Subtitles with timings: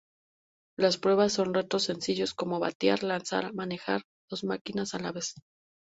[0.79, 5.35] Las pruebas son retos sencillos, como batear, lanzar, manejar dos máquinas a la vez...